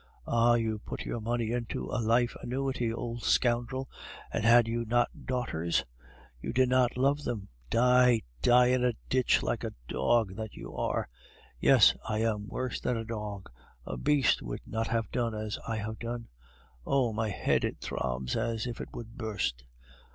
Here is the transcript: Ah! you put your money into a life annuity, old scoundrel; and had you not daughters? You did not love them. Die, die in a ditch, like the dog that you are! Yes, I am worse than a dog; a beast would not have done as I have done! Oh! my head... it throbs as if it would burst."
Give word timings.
Ah! 0.25 0.55
you 0.55 0.79
put 0.79 1.05
your 1.05 1.19
money 1.21 1.51
into 1.51 1.85
a 1.91 2.01
life 2.01 2.35
annuity, 2.41 2.91
old 2.91 3.21
scoundrel; 3.21 3.87
and 4.33 4.43
had 4.43 4.67
you 4.67 4.83
not 4.83 5.27
daughters? 5.27 5.85
You 6.41 6.53
did 6.53 6.69
not 6.69 6.97
love 6.97 7.23
them. 7.23 7.49
Die, 7.69 8.23
die 8.41 8.65
in 8.65 8.83
a 8.83 8.93
ditch, 9.09 9.43
like 9.43 9.59
the 9.59 9.75
dog 9.87 10.35
that 10.37 10.55
you 10.55 10.75
are! 10.75 11.07
Yes, 11.59 11.93
I 12.09 12.23
am 12.23 12.47
worse 12.47 12.79
than 12.79 12.97
a 12.97 13.05
dog; 13.05 13.51
a 13.85 13.95
beast 13.95 14.41
would 14.41 14.61
not 14.65 14.87
have 14.87 15.11
done 15.11 15.35
as 15.35 15.59
I 15.67 15.75
have 15.77 15.99
done! 15.99 16.29
Oh! 16.83 17.13
my 17.13 17.29
head... 17.29 17.63
it 17.63 17.77
throbs 17.79 18.35
as 18.35 18.65
if 18.65 18.81
it 18.81 18.89
would 18.93 19.19
burst." 19.19 19.65